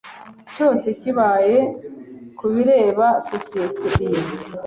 [0.53, 1.57] cyose kibaye
[2.37, 4.23] ku bireba sosiyete iyo